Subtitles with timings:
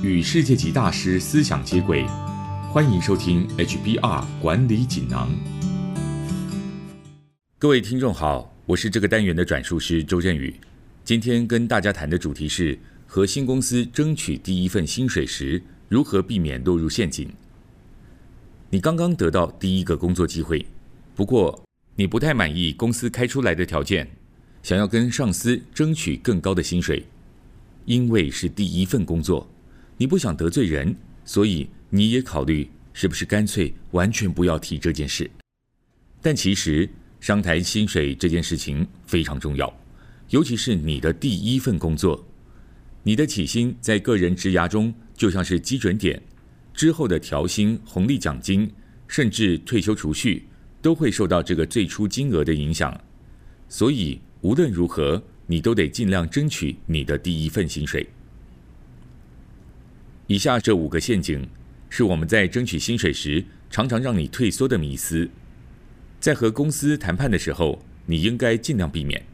[0.00, 2.06] 与世界级大师思想接轨，
[2.70, 5.28] 欢迎收听 HBR 管理锦囊。
[7.58, 10.54] 各位听众好，我是这个单元的转述师周振宇。
[11.04, 17.28] 今天跟大家谈的主题是和新公司争取第一份薪水时，如何避免落入陷阱。
[18.70, 20.64] 你刚刚得到第一个工作机会，
[21.16, 21.60] 不过
[21.96, 24.08] 你不太满意公司开出来的条件，
[24.62, 27.04] 想要跟上司争取更高的薪水。
[27.84, 29.48] 因为是第一份工作，
[30.00, 35.30] 你不想得罪人，所以你也考虑是不是干脆完全不要提这件事。
[36.22, 36.88] 但其实
[37.20, 39.70] 商谈薪水这件事情非常重要，
[40.30, 42.24] 尤其是你的第一份工作，
[43.02, 46.22] 你的起薪在个人职涯中就像是基准点，
[46.72, 48.70] 之后的调薪、红利奖金，
[49.08, 50.46] 甚至退休储蓄，
[50.80, 52.98] 都会受到这个最初金额的影响。
[53.68, 55.22] 所以无论如何。
[55.50, 58.06] 你都得尽量争取你的第一份薪水。
[60.28, 61.48] 以下这五个陷阱
[61.88, 65.28] 是我们在争取薪水时常常让你退缩的迷思，
[66.20, 69.24] 在和公司谈判的时候，你应该尽量避免。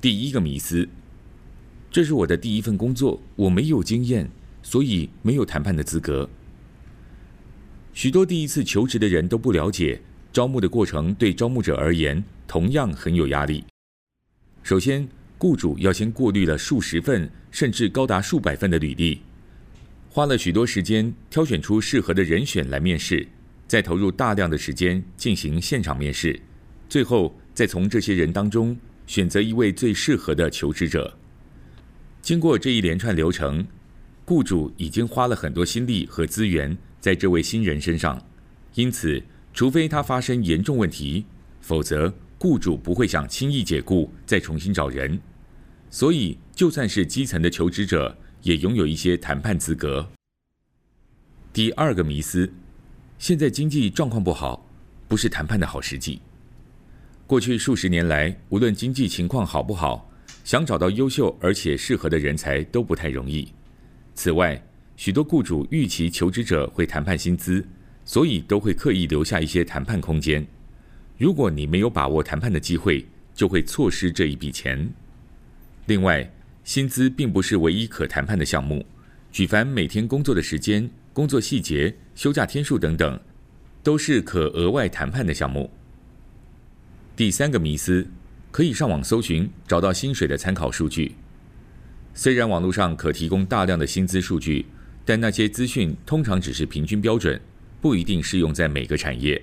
[0.00, 0.88] 第一个迷思：
[1.88, 4.28] 这是我的第一份工作，我没有经验，
[4.60, 6.28] 所以没有谈判的资格。
[7.94, 10.00] 许多第一次求职的人都不了解，
[10.32, 13.64] 招募的过程对招募者而言同样很有压力。
[14.64, 15.08] 首先，
[15.40, 19.22] 雇主要先过滤了数十份，甚至高达数百份的履历，
[20.10, 23.26] 花了许多时间挑选出适合的人选来面试，
[23.66, 26.38] 再投入大量的时间进行现场面试，
[26.90, 31.16] 最后再从这些人当中选择一位最适合的求职者。
[32.20, 33.66] 经过这一连串流程，
[34.26, 38.22] 雇主已经花了很多心力和资源在这位新人身上，
[38.74, 39.22] 因此，
[39.54, 41.24] 除非他发生严重问题，
[41.62, 42.12] 否则。
[42.42, 45.20] 雇主不会想轻易解雇，再重新找人，
[45.90, 50.08] 所以就算是基层的求职者，也拥有一些谈判资格。
[51.52, 52.50] 第二个迷思：
[53.18, 54.64] 现在经济状况不好，
[55.08, 56.20] 不是谈判的好时机。
[57.26, 60.08] 过去数十年来，无论经济情况好不好，
[60.44, 63.52] 想找到优秀而且适合的人才都不太容易。
[64.14, 64.62] 此外，
[64.96, 67.66] 许多雇主预期求职者会谈判薪资，
[68.04, 70.46] 所以都会刻意留下一些谈判空间。
[71.18, 73.04] 如果你没有把握谈判的机会，
[73.34, 74.88] 就会错失这一笔钱。
[75.90, 76.30] 另外，
[76.62, 78.86] 薪资并不是唯一可谈判的项目，
[79.32, 83.20] 举凡每天工作的时间、工作细节、休假天数等等，
[83.82, 85.68] 都是可额外谈判的项目。
[87.16, 88.06] 第三个迷思，
[88.52, 91.16] 可以上网搜寻找到薪水的参考数据。
[92.14, 94.66] 虽然网络上可提供大量的薪资数据，
[95.04, 97.40] 但那些资讯通常只是平均标准，
[97.80, 99.42] 不一定适用在每个产业。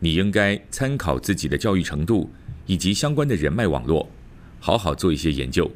[0.00, 2.30] 你应该参考自己的教育程度
[2.66, 4.06] 以及相关的人脉网络，
[4.60, 5.68] 好好做一些研究，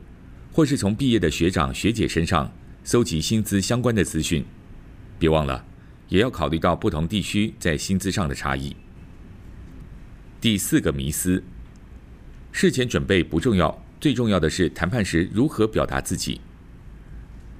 [0.53, 2.53] 或是从毕业的学长学姐身上
[2.84, 4.45] 搜集薪资相关的资讯。
[5.19, 5.65] 别忘了，
[6.09, 8.77] 也要考虑到不同地区在薪资上的差异。
[10.41, 11.43] 第四个迷思：
[12.53, 16.41] 事前准备不重要，最重要的是谈判时如何表达自己。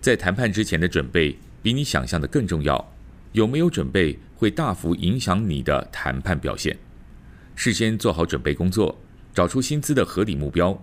[0.01, 2.93] 在谈判之前的准备比你想象的更重要。
[3.33, 6.79] 有没有准备会大幅影响你的谈判表现。
[7.57, 8.97] 事先做好准备工作，
[9.35, 10.81] 找出薪资的合理目标，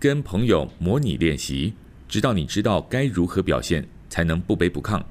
[0.00, 1.74] 跟朋友模拟练习，
[2.08, 5.04] 直到你知道该如何表现，才能不卑不亢。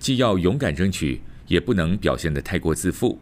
[0.00, 3.16] 既要勇敢争取，也不能表现得太过自负。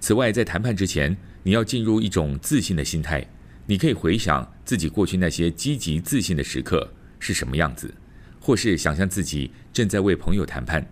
[0.00, 3.22] 此外，在谈判之前，你要进入一种自信的心态。
[3.66, 7.92] 你可以回想自己过去那些积极自信的时刻是什么样子，
[8.40, 10.90] 或是想象自己正在为朋友谈判。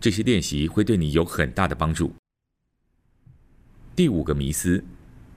[0.00, 2.12] 这些练习会对你有很大的帮助。
[3.94, 4.84] 第五个迷思：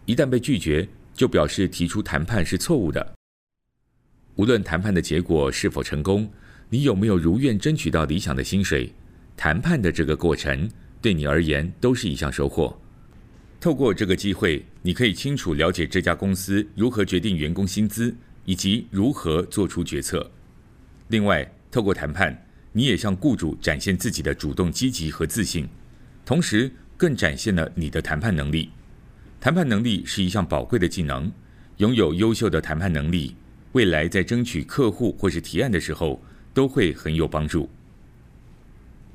[0.08, 3.19] 一旦被拒绝，就表示提出谈判是错误的。
[4.40, 6.32] 无论谈判的结果是否成功，
[6.70, 8.90] 你有没有如愿争取到理想的薪水，
[9.36, 12.80] 谈判的这个过程对你而言都是一项收获。
[13.60, 20.32] 透过这个机会，你可以清楚了解这家公司如何决定员工薪资，以及如何做出决策。
[21.10, 22.46] 另外，透过谈判。
[22.72, 25.68] 你也向雇主展现自己的主动积极和自信，
[26.24, 28.70] 同时更展现了你的谈判能力。
[29.42, 31.30] 谈判能力是一项宝贵的技能，
[31.78, 33.36] 拥有优秀的谈判能力，
[33.74, 36.22] 未来在争取客户或是提案的时候
[36.54, 37.70] 都会很有帮助。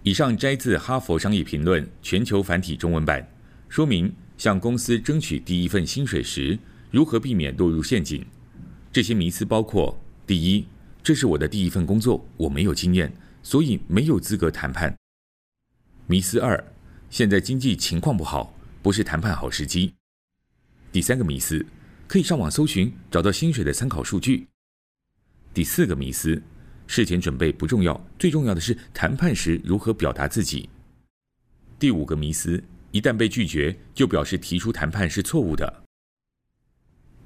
[0.02, 3.26] 以上摘自《哈佛商业评论》全球繁体中文版，
[3.68, 6.58] 说明向公司争取第一份薪水时
[6.90, 8.24] 如何避免落入陷阱。
[8.92, 10.66] 这些迷思包括：第一，
[11.02, 13.12] 这是我的第一份工作，我没有经验。
[13.42, 14.96] 所以没有资格谈判。
[16.06, 16.64] 迷思二：
[17.10, 19.92] 现在经济情况不好，不是谈判好时机。
[20.90, 21.62] 第三个迷思：
[22.06, 24.46] 可以上网搜寻找到薪水的参考数据。
[25.52, 26.42] 第四个迷思：
[26.86, 30.68] 事前准备不重要，最重要的是谈判时如何表达自己。
[31.78, 35.82] 第五个迷思：一旦被拒绝，就表示提出谈判是错误的。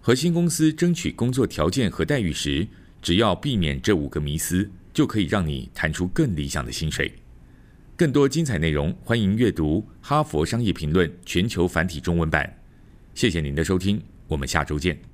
[0.01, 2.67] 和新公司争取工作条件和待遇时，
[3.03, 7.13] 只要避免这五个迷思，就可以让你谈出更理想的薪水。
[7.97, 12.59] 更多精彩内容，欢迎阅读《哈佛商业评论》全球繁体中文版。
[13.13, 15.08] 谢谢您的收听，我们下周见。